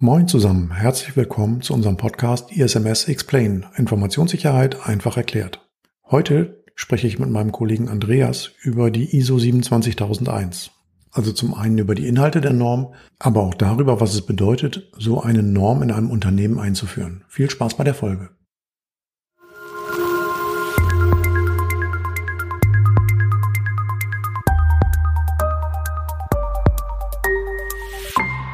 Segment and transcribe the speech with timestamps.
[0.00, 5.68] Moin zusammen, herzlich willkommen zu unserem Podcast ISMS Explain, Informationssicherheit einfach erklärt.
[6.08, 10.70] Heute spreche ich mit meinem Kollegen Andreas über die ISO 27001.
[11.10, 15.20] Also zum einen über die Inhalte der Norm, aber auch darüber, was es bedeutet, so
[15.20, 17.24] eine Norm in einem Unternehmen einzuführen.
[17.26, 18.30] Viel Spaß bei der Folge.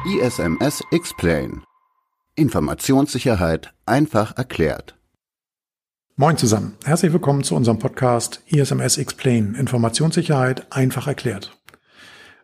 [0.05, 1.63] ISMS Explain.
[2.35, 4.95] Informationssicherheit einfach erklärt.
[6.15, 6.75] Moin zusammen.
[6.85, 9.55] Herzlich willkommen zu unserem Podcast ISMS Explain.
[9.55, 11.57] Informationssicherheit einfach erklärt.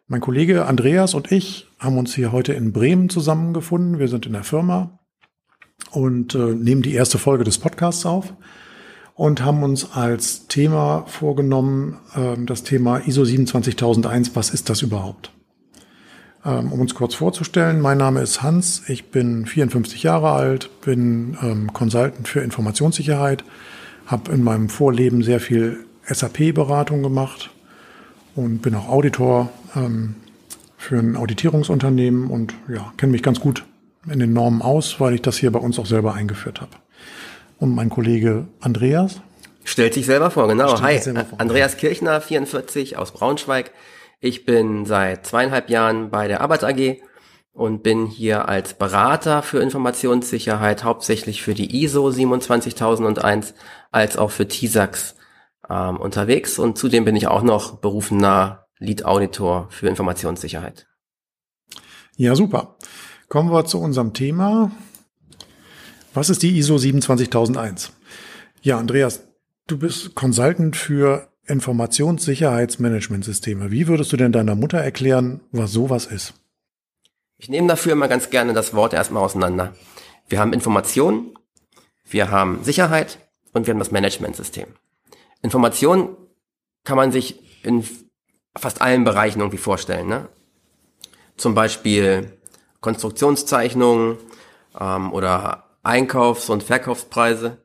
[0.07, 3.99] Mein Kollege Andreas und ich haben uns hier heute in Bremen zusammengefunden.
[3.99, 4.99] Wir sind in der Firma
[5.91, 8.33] und äh, nehmen die erste Folge des Podcasts auf
[9.13, 14.35] und haben uns als Thema vorgenommen, äh, das Thema ISO 27001.
[14.35, 15.31] Was ist das überhaupt?
[16.43, 21.37] Ähm, um uns kurz vorzustellen, mein Name ist Hans, ich bin 54 Jahre alt, bin
[21.43, 23.43] ähm, Consultant für Informationssicherheit,
[24.07, 27.51] habe in meinem Vorleben sehr viel SAP-Beratung gemacht
[28.35, 30.15] und bin auch Auditor ähm,
[30.77, 33.63] für ein Auditierungsunternehmen und ja, kenne mich ganz gut
[34.11, 36.71] in den Normen aus, weil ich das hier bei uns auch selber eingeführt habe.
[37.59, 39.21] Und mein Kollege Andreas.
[39.63, 40.81] Stellt sich selber vor, genau.
[40.81, 41.13] Hi, vor.
[41.37, 43.71] Andreas Kirchner, 44 aus Braunschweig.
[44.23, 47.01] Ich bin seit zweieinhalb Jahren bei der Arbeit AG
[47.53, 53.55] und bin hier als Berater für Informationssicherheit hauptsächlich für die ISO 27001
[53.89, 55.15] als auch für TISAX
[55.67, 60.87] ähm, unterwegs und zudem bin ich auch noch berufener Lead Auditor für Informationssicherheit.
[62.15, 62.77] Ja, super.
[63.27, 64.71] Kommen wir zu unserem Thema.
[66.13, 67.91] Was ist die ISO 27001?
[68.61, 69.23] Ja, Andreas,
[69.65, 73.71] du bist Consultant für Informationssicherheitsmanagementsysteme.
[73.71, 76.33] Wie würdest du denn deiner Mutter erklären, was sowas ist?
[77.37, 79.75] Ich nehme dafür immer ganz gerne das Wort erstmal auseinander.
[80.27, 81.37] Wir haben Information,
[82.05, 83.19] wir haben Sicherheit
[83.53, 84.67] und wir haben das Managementsystem.
[85.41, 86.15] Information
[86.83, 87.83] kann man sich in
[88.55, 90.07] fast allen Bereichen irgendwie vorstellen.
[90.07, 90.29] Ne?
[91.37, 92.37] Zum Beispiel
[92.79, 94.17] Konstruktionszeichnungen
[94.79, 97.63] ähm, oder Einkaufs- und Verkaufspreise.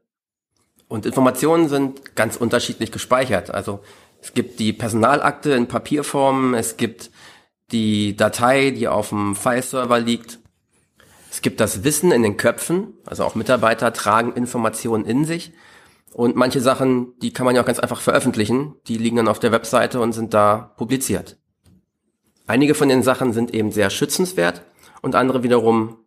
[0.88, 3.50] Und Informationen sind ganz unterschiedlich gespeichert.
[3.50, 3.80] Also
[4.20, 7.10] es gibt die Personalakte in Papierform, es gibt
[7.72, 10.38] die Datei, die auf dem File-Server liegt.
[11.30, 15.52] Es gibt das Wissen in den Köpfen, also auch Mitarbeiter tragen Informationen in sich.
[16.12, 19.38] Und manche Sachen, die kann man ja auch ganz einfach veröffentlichen, die liegen dann auf
[19.38, 21.36] der Webseite und sind da publiziert.
[22.46, 24.62] Einige von den Sachen sind eben sehr schützenswert
[25.02, 25.98] und andere wiederum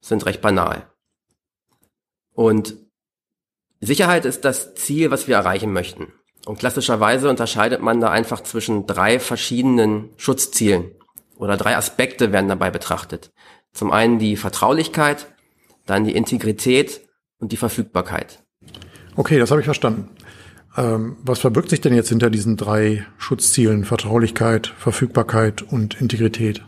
[0.00, 0.90] sind recht banal.
[2.32, 2.85] Und
[3.80, 6.12] Sicherheit ist das Ziel, was wir erreichen möchten.
[6.46, 10.92] Und klassischerweise unterscheidet man da einfach zwischen drei verschiedenen Schutzzielen
[11.36, 13.32] oder drei Aspekte werden dabei betrachtet.
[13.72, 15.26] Zum einen die Vertraulichkeit,
[15.86, 17.00] dann die Integrität
[17.38, 18.42] und die Verfügbarkeit.
[19.16, 20.08] Okay, das habe ich verstanden.
[20.76, 26.62] Ähm, was verbirgt sich denn jetzt hinter diesen drei Schutzzielen Vertraulichkeit, Verfügbarkeit und Integrität?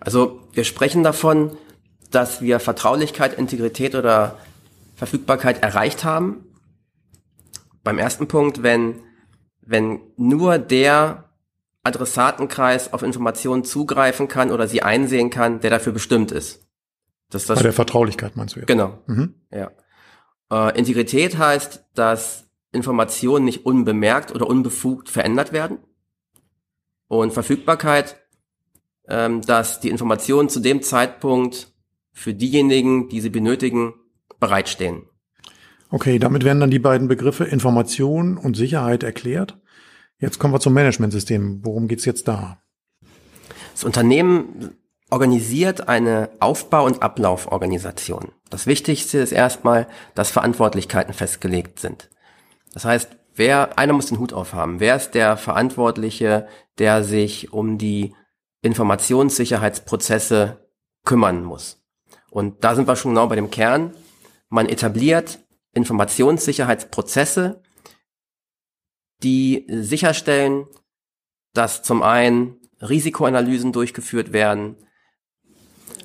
[0.00, 1.56] Also wir sprechen davon,
[2.10, 4.38] dass wir Vertraulichkeit, Integrität oder
[4.98, 6.44] Verfügbarkeit erreicht haben.
[7.84, 8.96] Beim ersten Punkt, wenn,
[9.62, 11.30] wenn nur der
[11.84, 16.66] Adressatenkreis auf Informationen zugreifen kann oder sie einsehen kann, der dafür bestimmt ist.
[17.30, 18.66] Das das Bei der Vertraulichkeit meinst du jetzt?
[18.66, 18.98] Genau.
[19.06, 19.34] Mhm.
[19.52, 19.70] Ja.
[20.50, 25.78] Äh, Integrität heißt, dass Informationen nicht unbemerkt oder unbefugt verändert werden.
[27.06, 28.16] Und Verfügbarkeit,
[29.06, 31.72] ähm, dass die Informationen zu dem Zeitpunkt
[32.12, 33.94] für diejenigen, die sie benötigen,
[34.40, 35.04] bereitstehen.
[35.90, 39.58] Okay, damit werden dann die beiden Begriffe Information und Sicherheit erklärt.
[40.18, 41.64] Jetzt kommen wir zum Managementsystem.
[41.64, 42.58] Worum geht's jetzt da?
[43.72, 44.76] Das Unternehmen
[45.10, 48.32] organisiert eine Aufbau- und Ablauforganisation.
[48.50, 52.10] Das Wichtigste ist erstmal, dass Verantwortlichkeiten festgelegt sind.
[52.74, 54.80] Das heißt, wer, einer muss den Hut aufhaben.
[54.80, 56.46] Wer ist der Verantwortliche,
[56.78, 58.14] der sich um die
[58.62, 60.68] Informationssicherheitsprozesse
[61.04, 61.82] kümmern muss?
[62.30, 63.92] Und da sind wir schon genau bei dem Kern.
[64.48, 65.40] Man etabliert
[65.72, 67.62] Informationssicherheitsprozesse,
[69.22, 70.66] die sicherstellen,
[71.52, 74.76] dass zum einen Risikoanalysen durchgeführt werden,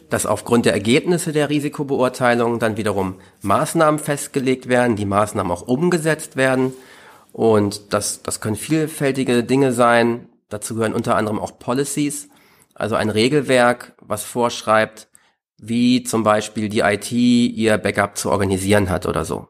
[0.09, 6.35] dass aufgrund der Ergebnisse der Risikobeurteilung dann wiederum Maßnahmen festgelegt werden, die Maßnahmen auch umgesetzt
[6.35, 6.73] werden.
[7.31, 10.29] Und das, das können vielfältige Dinge sein.
[10.49, 12.29] Dazu gehören unter anderem auch Policies,
[12.75, 15.07] also ein Regelwerk, was vorschreibt,
[15.57, 19.47] wie zum Beispiel die IT ihr Backup zu organisieren hat oder so.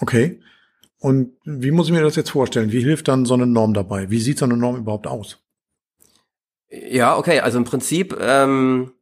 [0.00, 0.40] Okay.
[0.98, 2.72] Und wie muss ich mir das jetzt vorstellen?
[2.72, 4.10] Wie hilft dann so eine Norm dabei?
[4.10, 5.38] Wie sieht so eine Norm überhaupt aus?
[6.70, 7.40] Ja, okay.
[7.40, 8.92] Also im Prinzip ähm,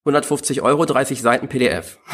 [0.00, 1.98] 150 Euro, 30 Seiten PDF.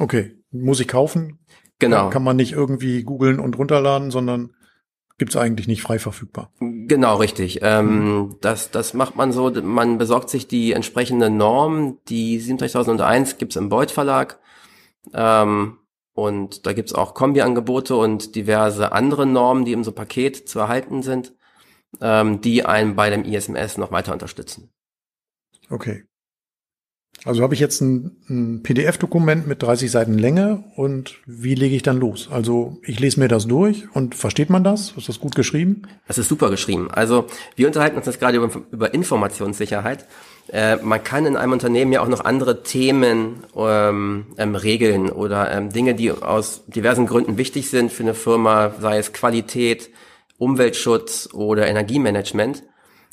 [0.00, 1.40] Okay, muss ich kaufen?
[1.80, 2.08] Genau.
[2.10, 4.54] Kann man nicht irgendwie googeln und runterladen, sondern
[5.18, 6.52] gibt's eigentlich nicht frei verfügbar.
[6.60, 7.58] Genau, richtig.
[7.62, 13.56] Ähm, das, das macht man so, man besorgt sich die entsprechende Norm, die 37001 gibt's
[13.56, 14.38] im Beuth Verlag.
[15.12, 15.78] Ähm,
[16.14, 21.02] und da gibt's auch Kombi-Angebote und diverse andere Normen, die im so Paket zu erhalten
[21.02, 21.32] sind,
[22.00, 24.70] ähm, die einen bei dem ISMS noch weiter unterstützen.
[25.70, 26.04] Okay.
[27.24, 31.82] Also habe ich jetzt ein, ein PDF-Dokument mit 30 Seiten Länge und wie lege ich
[31.82, 32.28] dann los?
[32.30, 34.92] Also ich lese mir das durch und versteht man das?
[34.96, 35.82] Ist das gut geschrieben?
[36.06, 36.88] Das ist super geschrieben.
[36.90, 37.26] Also
[37.56, 40.06] wir unterhalten uns jetzt gerade über, über Informationssicherheit.
[40.52, 45.50] Äh, man kann in einem Unternehmen ja auch noch andere Themen ähm, ähm, regeln oder
[45.50, 49.90] ähm, Dinge, die aus diversen Gründen wichtig sind für eine Firma, sei es Qualität,
[50.38, 52.62] Umweltschutz oder Energiemanagement.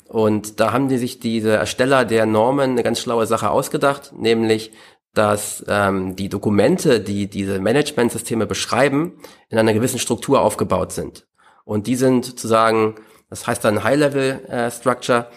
[0.08, 4.72] Und da haben die sich diese Ersteller der Normen eine ganz schlaue Sache ausgedacht, nämlich
[5.14, 9.14] dass ähm, die Dokumente, die diese Managementsysteme beschreiben,
[9.48, 11.26] in einer gewissen Struktur aufgebaut sind.
[11.64, 12.96] Und die sind sozusagen,
[13.30, 15.30] das heißt dann High-Level-Structure,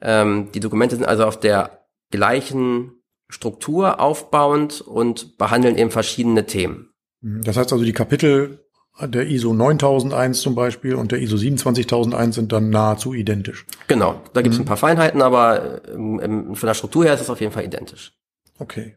[0.00, 6.46] äh, ähm, die Dokumente sind also auf der gleichen Struktur aufbauend und behandeln eben verschiedene
[6.46, 6.90] Themen.
[7.20, 8.65] Das heißt also, die Kapitel
[9.00, 13.66] der ISO 9001 zum Beispiel und der ISO 27001 sind dann nahezu identisch.
[13.88, 14.64] Genau, da gibt es mhm.
[14.64, 17.64] ein paar Feinheiten, aber ähm, ähm, von der Struktur her ist es auf jeden Fall
[17.64, 18.12] identisch.
[18.58, 18.96] Okay.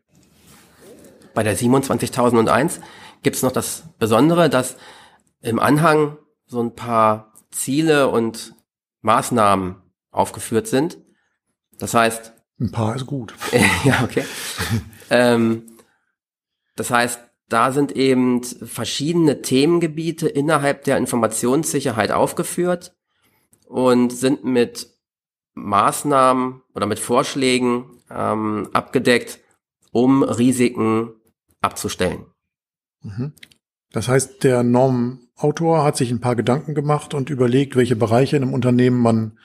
[1.34, 2.80] Bei der 27001
[3.24, 4.78] gibt es noch das Besondere, dass
[5.42, 8.56] im Anhang so ein paar Ziele und
[9.02, 9.76] Maßnahmen
[10.12, 10.98] aufgeführt sind.
[11.78, 12.34] Das heißt.
[12.60, 13.34] Ein paar ist gut.
[13.84, 14.26] ja, okay.
[15.10, 15.64] ähm,
[16.76, 17.20] das heißt,
[17.50, 22.96] da sind eben verschiedene Themengebiete innerhalb der Informationssicherheit aufgeführt
[23.68, 24.88] und sind mit
[25.56, 29.40] Maßnahmen oder mit Vorschlägen ähm, abgedeckt,
[29.92, 31.14] um Risiken
[31.62, 32.26] abzustellen.
[33.02, 33.34] Mhm.
[33.92, 38.44] Das heißt, der Normautor hat sich ein paar Gedanken gemacht und überlegt, welche Bereiche in
[38.44, 39.40] einem Unternehmen man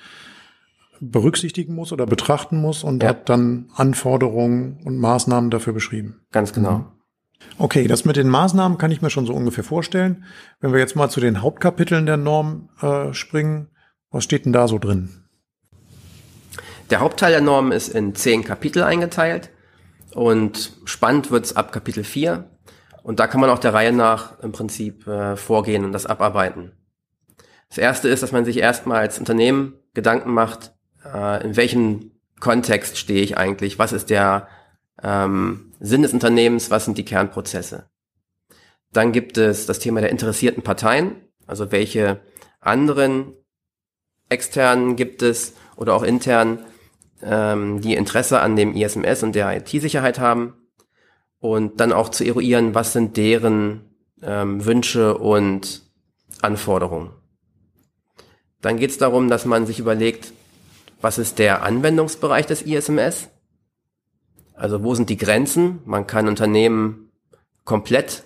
[1.00, 3.11] berücksichtigen muss oder betrachten muss und ja.
[3.11, 6.21] hat dann Anforderungen und Maßnahmen dafür beschrieben.
[6.31, 6.79] Ganz genau.
[6.79, 6.94] Mhm.
[7.58, 10.25] Okay, das mit den Maßnahmen kann ich mir schon so ungefähr vorstellen.
[10.61, 13.69] Wenn wir jetzt mal zu den Hauptkapiteln der Norm äh, springen,
[14.11, 15.25] was steht denn da so drin?
[16.91, 19.50] Der Hauptteil der Norm ist in zehn Kapitel eingeteilt
[20.12, 22.50] und spannend wird's ab Kapitel 4.
[23.02, 26.73] Und da kann man auch der Reihe nach im Prinzip äh, vorgehen und das abarbeiten.
[27.69, 30.73] Das erste ist, dass man sich erstmal als Unternehmen Gedanken macht,
[31.05, 34.49] äh, in welchem Kontext stehe ich eigentlich, was ist der
[35.02, 37.88] ähm, Sinn des Unternehmens, was sind die Kernprozesse.
[38.93, 42.20] Dann gibt es das Thema der interessierten Parteien, also welche
[42.61, 43.32] anderen
[44.29, 46.64] externen gibt es oder auch intern,
[47.23, 50.55] ähm, die Interesse an dem ISMS und der IT-Sicherheit haben
[51.40, 55.82] und dann auch zu eruieren, was sind deren ähm, Wünsche und
[56.40, 57.11] Anforderungen.
[58.61, 60.32] Dann geht es darum, dass man sich überlegt,
[61.00, 63.29] was ist der Anwendungsbereich des ISMS?
[64.55, 65.81] Also wo sind die Grenzen?
[65.85, 67.11] Man kann Unternehmen
[67.65, 68.25] komplett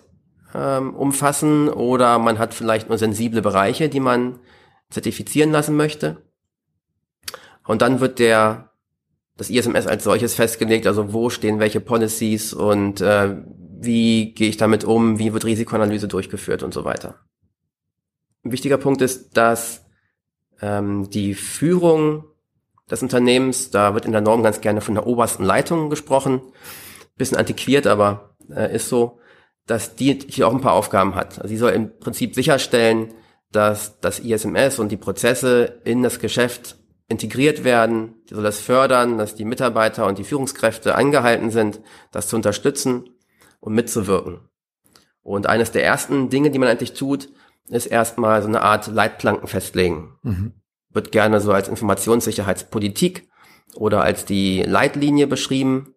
[0.55, 4.39] ähm, umfassen oder man hat vielleicht nur sensible Bereiche, die man
[4.91, 6.23] zertifizieren lassen möchte.
[7.67, 8.71] Und dann wird der
[9.37, 13.37] das ISMS als solches festgelegt, also wo stehen welche Policies und äh,
[13.81, 17.21] wie gehe ich damit um, wie wird Risikoanalyse durchgeführt und so weiter.
[18.45, 19.85] Ein wichtiger Punkt ist, dass
[20.61, 22.25] ähm, die Führung
[22.91, 23.71] des Unternehmens.
[23.71, 26.41] Da wird in der Norm ganz gerne von der obersten Leitung gesprochen.
[27.17, 29.19] Bisschen antiquiert, aber äh, ist so,
[29.67, 31.39] dass die hier auch ein paar Aufgaben hat.
[31.39, 33.15] Also sie soll im Prinzip sicherstellen,
[33.53, 36.77] dass das ISMS und die Prozesse in das Geschäft
[37.09, 38.15] integriert werden.
[38.29, 41.81] Die soll das fördern, dass die Mitarbeiter und die Führungskräfte angehalten sind,
[42.13, 43.09] das zu unterstützen
[43.61, 44.41] und mitzuwirken.
[45.23, 47.31] Und eines der ersten Dinge, die man eigentlich tut,
[47.69, 50.17] ist erstmal so eine Art Leitplanken festlegen.
[50.23, 50.53] Mhm
[50.91, 53.29] wird gerne so als Informationssicherheitspolitik
[53.75, 55.95] oder als die Leitlinie beschrieben,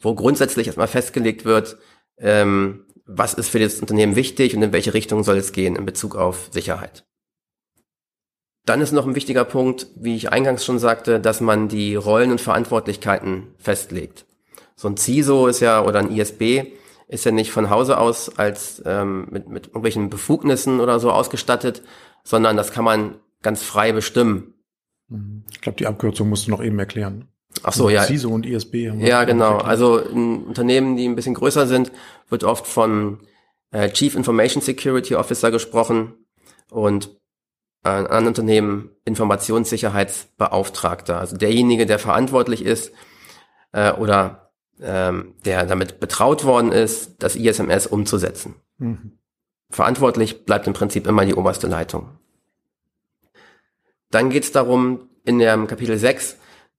[0.00, 1.76] wo grundsätzlich erstmal festgelegt wird,
[2.18, 5.86] ähm, was ist für das Unternehmen wichtig und in welche Richtung soll es gehen in
[5.86, 7.04] Bezug auf Sicherheit.
[8.64, 12.32] Dann ist noch ein wichtiger Punkt, wie ich eingangs schon sagte, dass man die Rollen
[12.32, 14.26] und Verantwortlichkeiten festlegt.
[14.74, 16.72] So ein CISO ist ja oder ein ISB
[17.08, 21.82] ist ja nicht von Hause aus als ähm, mit, mit irgendwelchen Befugnissen oder so ausgestattet,
[22.24, 24.54] sondern das kann man ganz frei bestimmen.
[25.08, 25.44] Mhm.
[25.50, 27.28] Ich glaube, die Abkürzung musst du noch eben erklären.
[27.62, 28.02] Ach so, ja.
[28.02, 28.92] CISO und ISB.
[28.98, 29.56] Ja, genau.
[29.58, 31.90] Also in Unternehmen, die ein bisschen größer sind,
[32.28, 33.20] wird oft von
[33.70, 36.14] äh, Chief Information Security Officer gesprochen
[36.70, 37.16] und
[37.84, 41.18] äh, an anderen Unternehmen Informationssicherheitsbeauftragter.
[41.18, 42.92] Also derjenige, der verantwortlich ist,
[43.72, 48.56] äh, oder ähm, der damit betraut worden ist, das ISMS umzusetzen.
[48.78, 49.18] Mhm.
[49.70, 52.18] Verantwortlich bleibt im Prinzip immer die oberste Leitung.
[54.10, 56.36] Dann geht es darum, in dem Kapitel 6,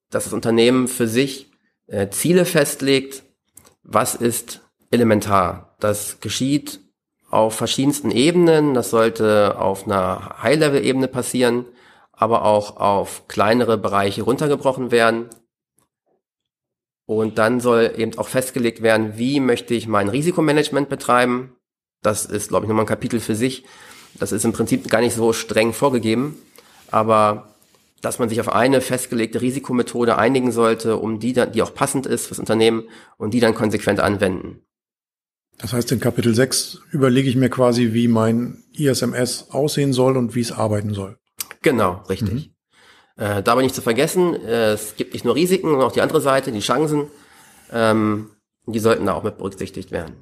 [0.10, 1.52] dass das Unternehmen für sich
[1.88, 3.24] äh, Ziele festlegt,
[3.84, 5.76] was ist elementar.
[5.80, 6.80] Das geschieht
[7.30, 8.74] auf verschiedensten Ebenen.
[8.74, 11.66] Das sollte auf einer High-Level-Ebene passieren,
[12.12, 15.30] aber auch auf kleinere Bereiche runtergebrochen werden.
[17.06, 21.56] Und dann soll eben auch festgelegt werden, wie möchte ich mein Risikomanagement betreiben.
[22.02, 23.64] Das ist, glaube ich, nochmal ein Kapitel für sich.
[24.20, 26.38] Das ist im Prinzip gar nicht so streng vorgegeben,
[26.91, 27.56] aber
[28.01, 32.06] dass man sich auf eine festgelegte Risikomethode einigen sollte, um die dann, die auch passend
[32.06, 32.84] ist fürs Unternehmen
[33.17, 34.62] und die dann konsequent anwenden.
[35.58, 40.36] Das heißt, in Kapitel 6 überlege ich mir quasi, wie mein ISMS aussehen soll und
[40.36, 41.17] wie es arbeiten soll.
[41.63, 42.51] Genau, richtig.
[43.17, 43.24] Mhm.
[43.24, 46.22] Äh, dabei nicht zu vergessen, äh, es gibt nicht nur Risiken, sondern auch die andere
[46.22, 47.08] Seite, die Chancen.
[47.72, 48.29] Ähm,
[48.67, 50.15] die sollten da auch mit berücksichtigt werden.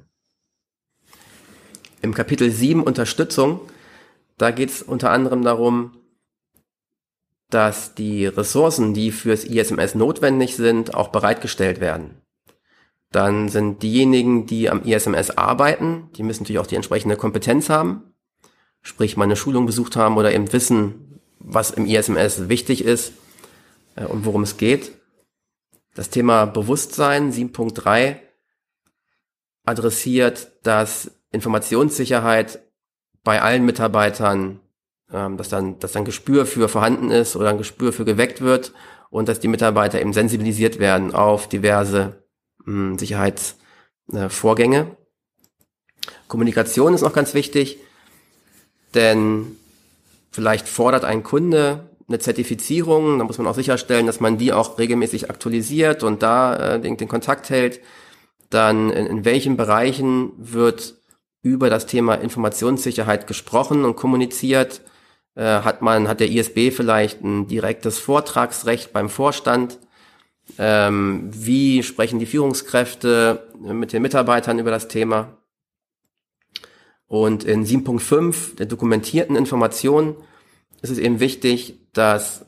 [2.00, 3.60] Im Kapitel 7 Unterstützung,
[4.38, 5.92] da geht es unter anderem darum,
[7.50, 12.22] dass die Ressourcen, die fürs ISMS notwendig sind, auch bereitgestellt werden.
[13.12, 18.14] Dann sind diejenigen, die am ISMS arbeiten, die müssen natürlich auch die entsprechende Kompetenz haben,
[18.82, 23.12] sprich mal eine Schulung besucht haben oder eben wissen, was im ISMS wichtig ist
[23.94, 24.92] äh, und worum es geht.
[25.94, 28.16] Das Thema Bewusstsein 7.3
[29.64, 32.60] adressiert, dass Informationssicherheit
[33.24, 34.60] bei allen Mitarbeitern,
[35.12, 38.72] ähm, dass dann, dass dann Gespür für vorhanden ist oder ein Gespür für geweckt wird
[39.10, 42.24] und dass die Mitarbeiter eben sensibilisiert werden auf diverse
[42.64, 44.96] hm, Sicherheitsvorgänge.
[46.28, 47.78] Kommunikation ist noch ganz wichtig,
[48.94, 49.56] denn
[50.30, 54.78] vielleicht fordert ein Kunde eine Zertifizierung, da muss man auch sicherstellen, dass man die auch
[54.78, 57.80] regelmäßig aktualisiert und da äh, den, den Kontakt hält.
[58.48, 60.94] Dann in, in welchen Bereichen wird
[61.42, 64.82] über das Thema Informationssicherheit gesprochen und kommuniziert?
[65.36, 69.78] Äh, hat man, hat der ISB vielleicht ein direktes Vortragsrecht beim Vorstand?
[70.58, 75.36] Ähm, wie sprechen die Führungskräfte mit den Mitarbeitern über das Thema?
[77.06, 80.16] Und in 7.5 der dokumentierten Informationen
[80.82, 82.46] ist es eben wichtig, dass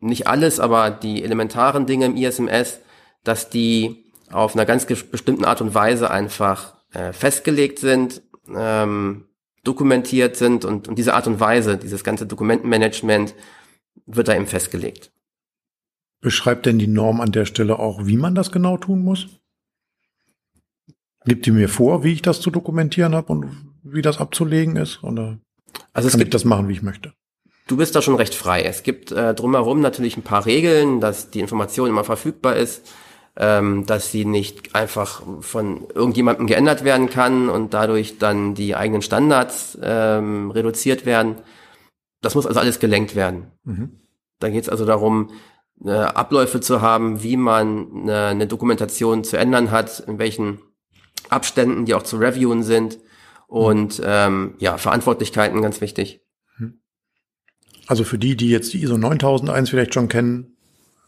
[0.00, 2.78] nicht alles, aber die elementaren Dinge im ISMS,
[3.24, 8.22] dass die auf einer ganz bestimmten Art und Weise einfach äh, festgelegt sind,
[8.54, 9.27] ähm,
[9.68, 13.34] dokumentiert sind und, und diese Art und Weise, dieses ganze Dokumentenmanagement
[14.06, 15.12] wird da eben festgelegt.
[16.20, 19.28] Beschreibt denn die Norm an der Stelle auch, wie man das genau tun muss?
[21.26, 25.04] Gibt die mir vor, wie ich das zu dokumentieren habe und wie das abzulegen ist?
[25.04, 25.38] Oder
[25.92, 27.12] also kann gibt, ich das machen, wie ich möchte?
[27.66, 28.62] Du bist da schon recht frei.
[28.62, 32.88] Es gibt äh, drumherum natürlich ein paar Regeln, dass die Information immer verfügbar ist,
[33.38, 39.00] ähm, dass sie nicht einfach von irgendjemandem geändert werden kann und dadurch dann die eigenen
[39.00, 41.36] Standards ähm, reduziert werden.
[42.20, 43.52] Das muss also alles gelenkt werden.
[43.62, 44.00] Mhm.
[44.40, 45.30] Da geht es also darum,
[45.84, 50.58] äh, Abläufe zu haben, wie man eine, eine Dokumentation zu ändern hat, in welchen
[51.28, 52.98] Abständen die auch zu reviewen sind
[53.46, 56.22] und ähm, ja, Verantwortlichkeiten ganz wichtig.
[56.56, 56.80] Hm.
[57.86, 60.57] Also für die, die jetzt die ISO 9001 vielleicht schon kennen,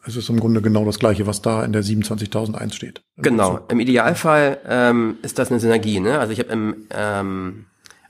[0.06, 3.02] es ist im Grunde genau das Gleiche, was da in der 27001 steht.
[3.16, 3.60] Genau.
[3.68, 6.00] Im Idealfall ähm, ist das eine Synergie.
[6.00, 6.18] Ne?
[6.18, 7.66] Also ich habe im ähm,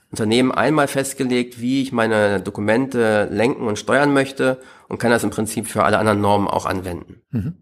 [0.09, 5.29] Unternehmen einmal festgelegt, wie ich meine Dokumente lenken und steuern möchte und kann das im
[5.29, 7.21] Prinzip für alle anderen Normen auch anwenden.
[7.31, 7.57] Mhm.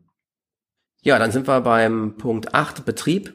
[1.02, 3.34] Ja, dann sind wir beim Punkt 8, Betrieb.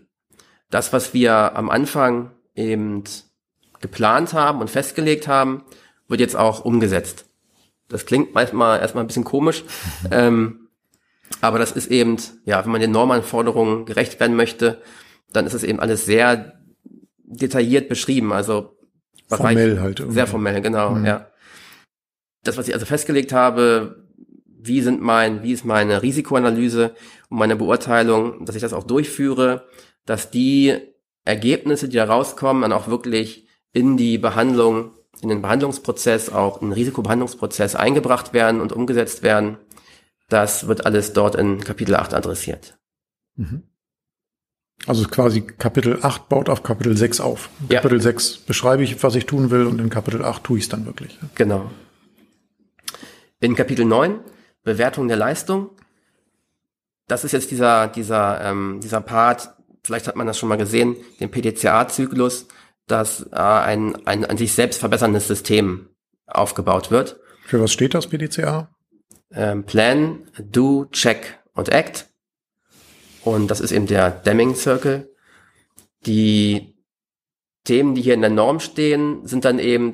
[0.71, 3.05] Das, was wir am Anfang eben
[3.81, 5.63] geplant haben und festgelegt haben,
[6.09, 7.27] wird jetzt auch umgesetzt.
[7.89, 9.65] Das klingt manchmal erstmal ein bisschen komisch,
[10.11, 10.64] ähm,
[11.45, 14.81] aber das ist eben, ja, wenn man den Normanforderungen gerecht werden möchte,
[15.33, 16.61] dann ist es eben alles sehr
[17.25, 18.33] detailliert beschrieben.
[18.33, 18.77] Also
[19.29, 20.01] formell halt.
[20.01, 20.15] Irgendwie.
[20.15, 21.07] Sehr formell, genau, mhm.
[21.07, 21.29] ja
[22.45, 24.05] das, was ich also festgelegt habe,
[24.47, 26.95] wie sind mein, wie ist meine Risikoanalyse
[27.29, 29.67] und meine Beurteilung, dass ich das auch durchführe,
[30.07, 30.79] dass die
[31.25, 36.69] Ergebnisse, die da rauskommen, dann auch wirklich in die Behandlung, in den Behandlungsprozess, auch in
[36.69, 39.59] den Risikobehandlungsprozess eingebracht werden und umgesetzt werden.
[40.29, 42.79] Das wird alles dort in Kapitel 8 adressiert.
[43.37, 43.65] Mhm.
[44.87, 47.49] Also quasi Kapitel 8 baut auf Kapitel 6 auf.
[47.69, 47.81] Ja.
[47.81, 50.69] Kapitel 6 beschreibe ich, was ich tun will und in Kapitel 8 tue ich es
[50.69, 51.19] dann wirklich.
[51.35, 51.71] Genau.
[53.41, 54.21] In Kapitel 9,
[54.63, 55.71] Bewertung der Leistung,
[57.07, 60.97] das ist jetzt dieser, dieser, ähm, dieser Part, vielleicht hat man das schon mal gesehen,
[61.21, 62.47] den PDCA-Zyklus,
[62.87, 65.89] dass äh, ein, ein ein sich selbst verbesserndes System
[66.27, 67.21] aufgebaut wird.
[67.47, 68.74] Für was steht das PDCA?
[69.33, 72.09] Ähm, Plan, Do, Check und Act.
[73.25, 75.11] Und das ist eben der Deming Circle.
[76.07, 76.77] Die
[77.65, 79.93] Themen, die hier in der Norm stehen, sind dann eben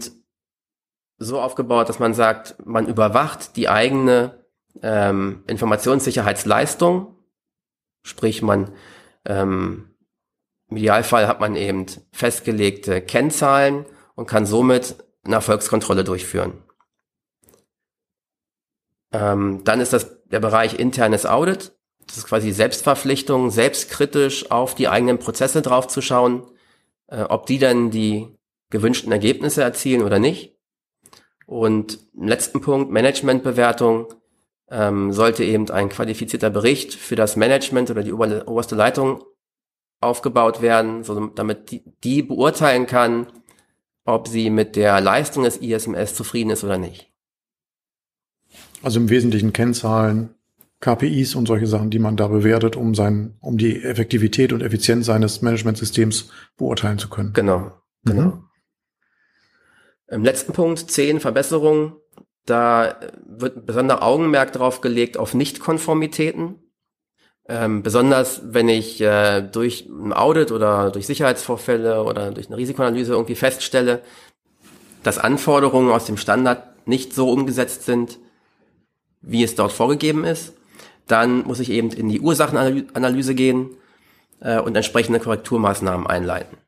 [1.19, 4.45] so aufgebaut, dass man sagt, man überwacht die eigene
[4.83, 7.17] ähm, Informationssicherheitsleistung,
[8.03, 8.73] sprich man
[9.25, 9.91] ähm,
[10.71, 16.63] im Idealfall hat man eben festgelegte Kennzahlen und kann somit eine Erfolgskontrolle durchführen.
[19.13, 21.73] Ähm, dann ist das der Bereich internes Audit.
[22.07, 26.45] Das ist quasi Selbstverpflichtung, selbstkritisch auf die eigenen Prozesse draufzuschauen,
[27.09, 28.29] äh, ob die dann die
[28.71, 30.57] gewünschten Ergebnisse erzielen oder nicht.
[31.47, 34.15] Und im letzten Punkt, Managementbewertung,
[34.71, 39.25] ähm, sollte eben ein qualifizierter Bericht für das Management oder die oberste Leitung
[40.01, 43.27] aufgebaut werden, so damit die, die beurteilen kann,
[44.05, 47.10] ob sie mit der Leistung des ISMS zufrieden ist oder nicht.
[48.83, 50.35] Also im Wesentlichen Kennzahlen,
[50.81, 55.07] KPIs und solche Sachen, die man da bewertet, um sein, um die Effektivität und Effizienz
[55.07, 57.33] seines Managementsystems beurteilen zu können.
[57.35, 57.73] Genau,
[58.05, 58.23] genau.
[58.23, 58.45] Mhm.
[60.09, 61.93] Im letzten Punkt, zehn Verbesserungen.
[62.47, 62.97] Da
[63.27, 66.57] wird besonderer Augenmerk drauf gelegt auf Nichtkonformitäten.
[67.49, 73.13] Ähm, besonders wenn ich äh, durch ein Audit oder durch Sicherheitsvorfälle oder durch eine Risikoanalyse
[73.13, 74.03] irgendwie feststelle,
[75.03, 78.19] dass Anforderungen aus dem Standard nicht so umgesetzt sind,
[79.21, 80.55] wie es dort vorgegeben ist,
[81.07, 83.71] dann muss ich eben in die Ursachenanalyse gehen
[84.41, 86.59] äh, und entsprechende Korrekturmaßnahmen einleiten.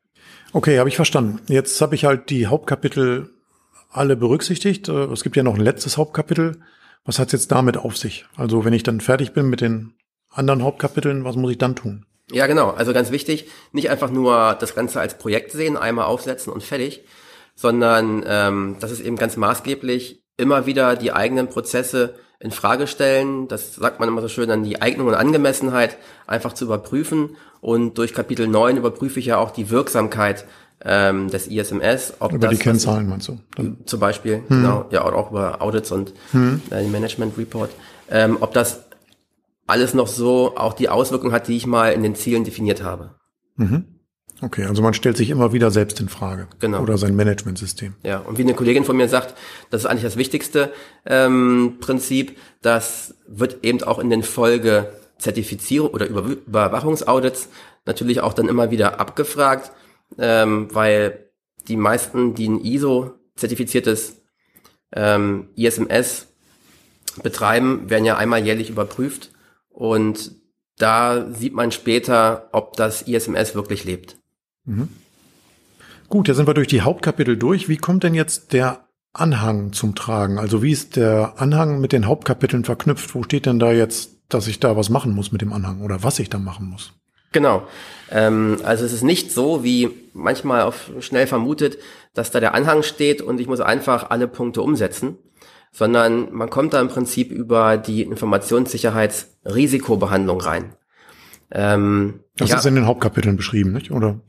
[0.51, 1.39] Okay, habe ich verstanden.
[1.47, 3.29] Jetzt habe ich halt die Hauptkapitel
[3.89, 4.89] alle berücksichtigt.
[4.89, 6.61] Äh, es gibt ja noch ein letztes Hauptkapitel.
[7.05, 8.25] Was hat es jetzt damit auf sich?
[8.35, 9.93] Also wenn ich dann fertig bin mit den
[10.29, 12.05] anderen Hauptkapiteln, was muss ich dann tun?
[12.31, 12.71] Ja, genau.
[12.71, 17.03] Also ganz wichtig, nicht einfach nur das Ganze als Projekt sehen, einmal aufsetzen und fertig,
[17.55, 23.47] sondern ähm, das ist eben ganz maßgeblich, immer wieder die eigenen Prozesse in Frage stellen.
[23.47, 25.97] Das sagt man immer so schön, dann die Eignung und Angemessenheit
[26.27, 27.37] einfach zu überprüfen.
[27.61, 30.45] Und durch Kapitel 9 überprüfe ich ja auch die Wirksamkeit
[30.83, 32.15] ähm, des ISMS.
[32.19, 33.39] Ob über das, die Kennzahlen meinst du?
[33.55, 34.43] Dann zum Beispiel, hm.
[34.49, 36.61] genau, ja, auch über Audits und hm.
[36.69, 37.69] äh, Management Report.
[38.09, 38.81] Ähm, ob das
[39.65, 43.11] alles noch so auch die Auswirkung hat, die ich mal in den Zielen definiert habe.
[43.55, 43.85] Mhm.
[44.43, 46.47] Okay, also man stellt sich immer wieder selbst in Frage.
[46.59, 46.81] Genau.
[46.81, 47.95] Oder sein Managementsystem.
[48.03, 49.35] Ja, und wie eine Kollegin von mir sagt,
[49.69, 50.73] das ist eigentlich das wichtigste
[51.05, 57.47] ähm, Prinzip, das wird eben auch in den Folge Zertifizierung oder Über Überwachungsaudits
[57.85, 59.71] natürlich auch dann immer wieder abgefragt,
[60.17, 61.29] ähm, weil
[61.69, 64.17] die meisten, die ein ISO-zertifiziertes
[64.93, 66.27] ähm, ISMS
[67.21, 69.31] betreiben, werden ja einmal jährlich überprüft
[69.69, 70.31] und
[70.77, 74.17] da sieht man später, ob das ISMS wirklich lebt.
[74.65, 74.89] Mhm.
[76.09, 77.69] Gut, jetzt sind wir durch die Hauptkapitel durch.
[77.69, 80.37] Wie kommt denn jetzt der Anhang zum Tragen?
[80.37, 83.13] Also wie ist der Anhang mit den Hauptkapiteln verknüpft?
[83.15, 86.03] Wo steht denn da jetzt, dass ich da was machen muss mit dem Anhang oder
[86.03, 86.93] was ich da machen muss?
[87.31, 87.63] Genau.
[88.11, 91.77] Ähm, also es ist nicht so, wie manchmal auf schnell vermutet,
[92.13, 95.17] dass da der Anhang steht und ich muss einfach alle Punkte umsetzen,
[95.71, 100.75] sondern man kommt da im Prinzip über die Informationssicherheitsrisikobehandlung rein.
[101.51, 103.91] Ähm, das ist in den Hauptkapiteln beschrieben, nicht?
[103.91, 104.21] Oder?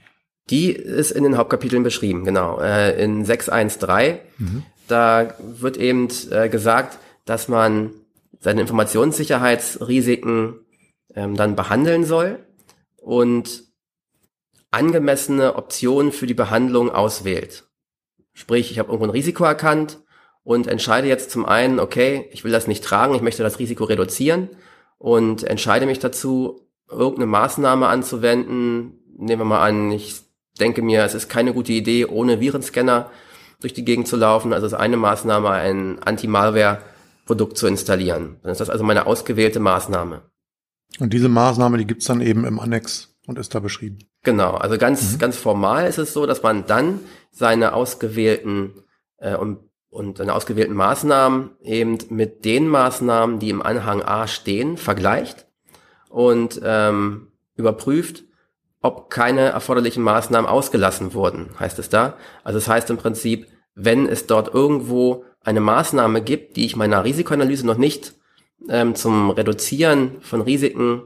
[0.50, 2.60] Die ist in den Hauptkapiteln beschrieben, genau.
[2.60, 4.62] Äh, in 613, mhm.
[4.88, 7.90] da wird eben äh, gesagt, dass man
[8.40, 10.60] seine Informationssicherheitsrisiken
[11.14, 12.40] ähm, dann behandeln soll
[12.96, 13.64] und
[14.70, 17.64] angemessene Optionen für die Behandlung auswählt.
[18.34, 20.00] Sprich, ich habe irgendwo ein Risiko erkannt
[20.42, 23.84] und entscheide jetzt zum einen, okay, ich will das nicht tragen, ich möchte das Risiko
[23.84, 24.50] reduzieren
[24.98, 28.98] und entscheide mich dazu, irgendeine Maßnahme anzuwenden.
[29.16, 30.23] Nehmen wir mal an, ich
[30.60, 33.10] denke mir, es ist keine gute Idee, ohne Virenscanner
[33.60, 34.52] durch die Gegend zu laufen.
[34.52, 38.36] Also ist eine Maßnahme, ein Anti-Malware-Produkt zu installieren.
[38.42, 40.22] Dann ist das also meine ausgewählte Maßnahme.
[41.00, 43.98] Und diese Maßnahme, die gibt's dann eben im Annex und ist da beschrieben.
[44.22, 45.18] Genau, also ganz, mhm.
[45.18, 48.74] ganz formal ist es so, dass man dann seine ausgewählten
[49.18, 49.58] äh, und
[49.94, 55.46] und seine ausgewählten Maßnahmen eben mit den Maßnahmen, die im Anhang A stehen, vergleicht
[56.08, 58.24] und ähm, überprüft,
[58.84, 62.18] ob keine erforderlichen Maßnahmen ausgelassen wurden, heißt es da.
[62.44, 66.76] Also es das heißt im Prinzip, wenn es dort irgendwo eine Maßnahme gibt, die ich
[66.76, 68.12] meiner Risikoanalyse noch nicht
[68.68, 71.02] ähm, zum Reduzieren von Risiken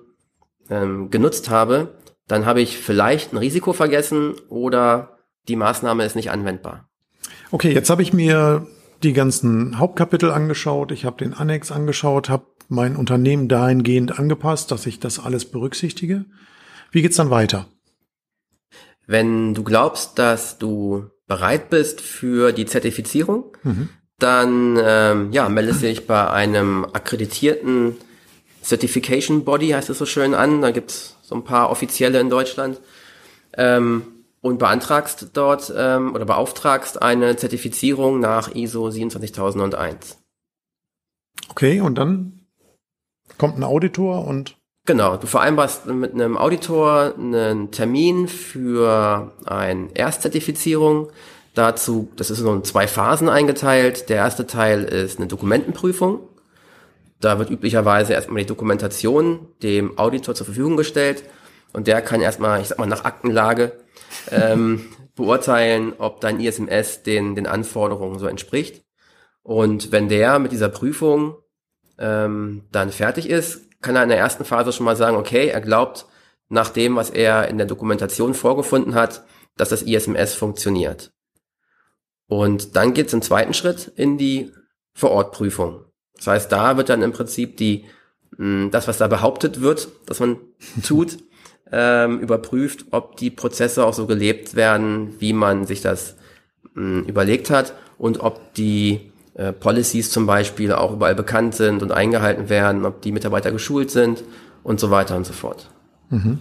[0.69, 1.95] ähm, genutzt habe,
[2.27, 6.89] dann habe ich vielleicht ein Risiko vergessen oder die Maßnahme ist nicht anwendbar.
[7.53, 8.67] Okay, jetzt habe ich mir
[9.05, 14.85] die ganzen Hauptkapitel angeschaut, ich habe den Annex angeschaut, habe mein Unternehmen dahingehend angepasst, dass
[14.85, 16.25] ich das alles berücksichtige.
[16.91, 17.67] Wie geht's dann weiter?
[19.07, 23.89] Wenn du glaubst, dass du bereit bist für die Zertifizierung, mhm.
[24.19, 27.97] dann ähm, ja, meldest du dich bei einem akkreditierten
[28.63, 30.63] Certification Body, heißt es so schön, an.
[30.63, 32.81] Da gibt's so ein paar offizielle in Deutschland,
[33.57, 40.19] ähm, und beantragst dort ähm, oder beauftragst eine Zertifizierung nach ISO 27001.
[41.51, 42.47] Okay, und dann
[43.37, 44.58] kommt ein Auditor und
[44.89, 51.11] Genau, du vereinbarst mit einem Auditor einen Termin für eine Erstzertifizierung.
[51.53, 54.09] Dazu, das ist so in zwei Phasen eingeteilt.
[54.09, 56.21] Der erste Teil ist eine Dokumentenprüfung.
[57.21, 61.23] Da wird üblicherweise erstmal die Dokumentation dem Auditor zur Verfügung gestellt
[61.75, 63.73] und der kann erstmal, ich sag mal, nach Aktenlage
[64.31, 68.87] ähm, beurteilen, ob dein ISMS den, den Anforderungen so entspricht.
[69.43, 71.37] Und wenn der mit dieser Prüfung
[71.99, 75.61] ähm, dann fertig ist, kann er in der ersten Phase schon mal sagen, okay, er
[75.61, 76.07] glaubt
[76.49, 79.25] nach dem, was er in der Dokumentation vorgefunden hat,
[79.57, 81.13] dass das ISMS funktioniert.
[82.27, 84.53] Und dann geht es im zweiten Schritt in die
[84.95, 85.85] Vorortprüfung.
[86.17, 87.87] Das heißt, da wird dann im Prinzip die,
[88.37, 90.39] mh, das, was da behauptet wird, dass man
[90.87, 91.19] tut,
[91.71, 96.17] ähm, überprüft, ob die Prozesse auch so gelebt werden, wie man sich das
[96.75, 99.08] mh, überlegt hat und ob die
[99.39, 103.89] äh, Policies zum Beispiel auch überall bekannt sind und eingehalten werden, ob die Mitarbeiter geschult
[103.89, 104.25] sind
[104.65, 105.71] und so weiter und so fort.
[106.11, 106.41] Mhm.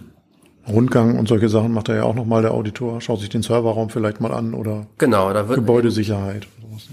[0.68, 3.88] Rundgang und solche Sachen macht er ja auch nochmal der Auditor, schaut sich den Serverraum
[3.88, 6.48] vielleicht mal an oder genau, da wird Gebäudesicherheit.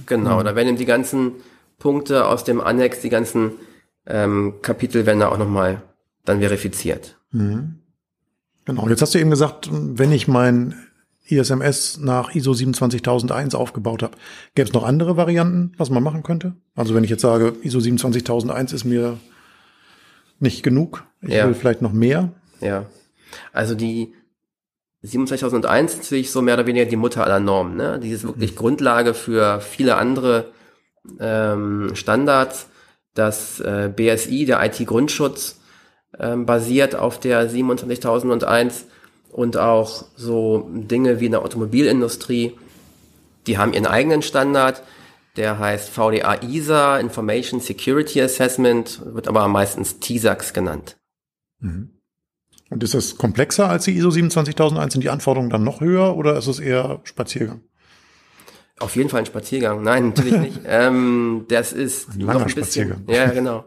[0.05, 0.43] Genau, mhm.
[0.45, 1.31] da werden eben die ganzen
[1.79, 3.53] Punkte aus dem Annex, die ganzen
[4.05, 5.81] ähm, Kapitel werden da auch nochmal
[6.23, 7.17] dann verifiziert.
[7.31, 7.79] Mhm.
[8.65, 10.75] Genau, jetzt hast du eben gesagt, wenn ich mein
[11.27, 14.17] ISMS nach ISO 27001 aufgebaut habe.
[14.53, 16.55] Gäbe es noch andere Varianten, was man machen könnte?
[16.75, 19.17] Also wenn ich jetzt sage, ISO 27001 ist mir
[20.39, 21.47] nicht genug, ich ja.
[21.47, 22.31] will vielleicht noch mehr.
[22.61, 22.85] Ja,
[23.53, 24.13] also die
[25.03, 27.75] 27001 ist natürlich so mehr oder weniger die Mutter aller Normen.
[27.77, 27.99] Ne?
[28.01, 28.57] Die ist wirklich mhm.
[28.57, 30.51] Grundlage für viele andere
[31.19, 32.67] ähm, Standards.
[33.13, 35.59] Das äh, BSI, der IT-Grundschutz,
[36.19, 38.85] ähm, basiert auf der 27001
[39.35, 42.57] und auch so Dinge wie in der Automobilindustrie,
[43.47, 44.81] die haben ihren eigenen Standard,
[45.35, 50.95] der heißt VDA ISA, Information Security Assessment, wird aber meistens TISAX genannt.
[51.59, 51.89] Mhm.
[52.69, 54.93] Und ist das komplexer als die ISO 27001?
[54.93, 57.59] Sind die Anforderungen dann noch höher oder ist es eher Spaziergang?
[58.79, 59.83] Auf jeden Fall ein Spaziergang.
[59.83, 60.61] Nein, natürlich nicht.
[60.65, 63.03] ähm, das ist ein langer ein bisschen, Spaziergang.
[63.09, 63.65] Ja, genau.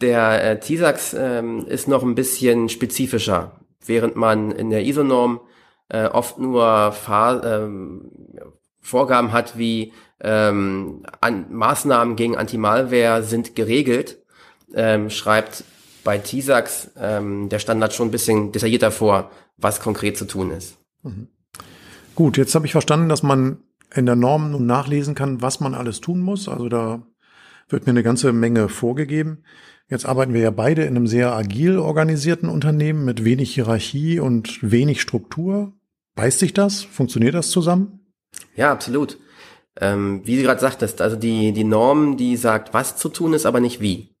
[0.00, 5.40] Der äh, TISAX ähm, ist noch ein bisschen spezifischer während man in der ISO-Norm
[5.88, 8.10] äh, oft nur Fahr ähm,
[8.80, 14.18] Vorgaben hat wie ähm, an Maßnahmen gegen Anti-Malware sind geregelt,
[14.74, 15.64] ähm, schreibt
[16.04, 20.78] bei TISAX ähm, der Standard schon ein bisschen detaillierter vor, was konkret zu tun ist.
[21.02, 21.28] Mhm.
[22.14, 23.58] Gut, jetzt habe ich verstanden, dass man
[23.94, 26.48] in der Norm nun nachlesen kann, was man alles tun muss.
[26.48, 27.02] Also da
[27.68, 29.44] wird mir eine ganze Menge vorgegeben.
[29.90, 34.58] Jetzt arbeiten wir ja beide in einem sehr agil organisierten Unternehmen mit wenig Hierarchie und
[34.62, 35.72] wenig Struktur.
[36.14, 36.84] Beißt sich das?
[36.84, 37.98] Funktioniert das zusammen?
[38.54, 39.18] Ja, absolut.
[39.80, 43.46] Ähm, wie Sie gerade sagtest, also die, die Norm, die sagt, was zu tun ist,
[43.46, 44.14] aber nicht wie.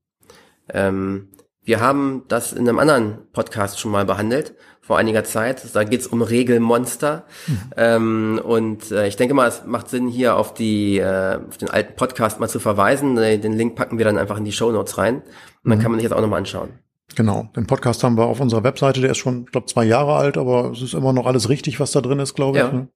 [0.70, 1.28] Ähm,
[1.62, 4.56] wir haben das in einem anderen Podcast schon mal behandelt,
[4.90, 5.62] vor einiger Zeit.
[5.72, 7.22] Da geht's um Regelmonster.
[7.46, 7.60] Mhm.
[7.76, 11.70] Ähm, und äh, ich denke mal, es macht Sinn, hier auf, die, äh, auf den
[11.70, 13.16] alten Podcast mal zu verweisen.
[13.16, 15.22] Äh, den Link packen wir dann einfach in die Show Notes rein.
[15.62, 15.82] Und dann mhm.
[15.82, 16.70] kann man sich das auch nochmal anschauen.
[17.14, 20.16] Genau, den Podcast haben wir auf unserer Webseite, der ist schon, ich glaube, zwei Jahre
[20.16, 22.64] alt, aber es ist immer noch alles richtig, was da drin ist, glaube ich.
[22.64, 22.72] Ja.
[22.72, 22.88] Ne?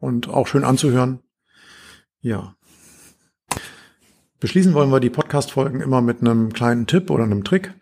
[0.00, 1.20] Und auch schön anzuhören.
[2.20, 2.56] Ja.
[4.42, 7.74] Beschließen wollen wir die Podcast-Folgen immer mit einem kleinen Tipp oder einem Trick.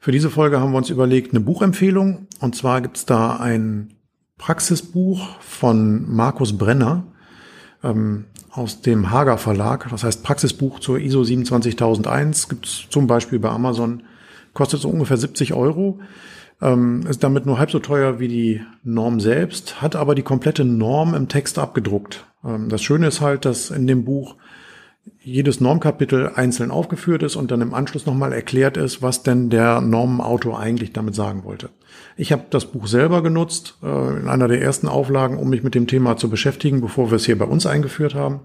[0.00, 2.26] Für diese Folge haben wir uns überlegt, eine Buchempfehlung.
[2.40, 3.94] Und zwar gibt's da ein
[4.36, 7.04] Praxisbuch von Markus Brenner
[7.84, 9.86] ähm, aus dem Hager Verlag.
[9.92, 12.48] Das heißt Praxisbuch zur ISO 27001.
[12.48, 14.02] Gibt's zum Beispiel bei Amazon.
[14.54, 16.00] Kostet so ungefähr 70 Euro.
[16.60, 20.64] Ähm, ist damit nur halb so teuer wie die Norm selbst, hat aber die komplette
[20.64, 22.26] Norm im Text abgedruckt.
[22.44, 24.34] Ähm, das Schöne ist halt, dass in dem Buch
[25.20, 29.80] jedes Normkapitel einzeln aufgeführt ist und dann im Anschluss nochmal erklärt ist, was denn der
[29.80, 31.70] Normenautor eigentlich damit sagen wollte.
[32.16, 35.74] Ich habe das Buch selber genutzt, äh, in einer der ersten Auflagen, um mich mit
[35.74, 38.40] dem Thema zu beschäftigen, bevor wir es hier bei uns eingeführt haben.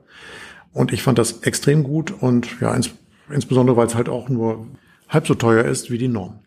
[0.72, 2.92] Und ich fand das extrem gut und ja, ins,
[3.32, 4.68] insbesondere weil es halt auch nur
[5.10, 6.40] halb so teuer ist wie die Norm.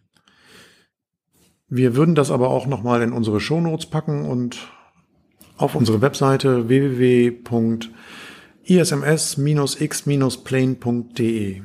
[1.68, 4.68] Wir würden das aber auch nochmal in unsere Shownotes packen und
[5.57, 7.31] auf unsere Webseite www
[8.66, 11.62] isms-x-plane.de.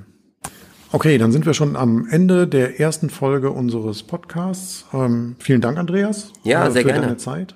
[0.94, 4.86] Okay, dann sind wir schon am Ende der ersten Folge unseres Podcasts.
[4.94, 6.34] Ähm, vielen Dank, Andreas.
[6.44, 7.04] Ja, äh, sehr für gerne.
[7.04, 7.56] deine Zeit.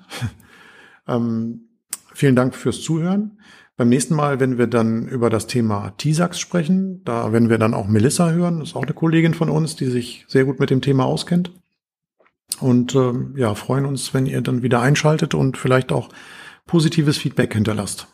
[1.08, 1.68] ähm,
[2.14, 3.38] vielen Dank fürs Zuhören.
[3.76, 7.74] Beim nächsten Mal, wenn wir dann über das Thema TISAX sprechen, da werden wir dann
[7.74, 8.60] auch Melissa hören.
[8.60, 11.52] Das ist auch eine Kollegin von uns, die sich sehr gut mit dem Thema auskennt.
[12.60, 16.08] und äh, ja, freuen uns, wenn ihr dann wieder einschaltet und vielleicht auch
[16.64, 18.08] positives Feedback hinterlasst.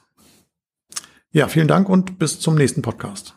[1.33, 3.35] Ja, vielen Dank und bis zum nächsten Podcast.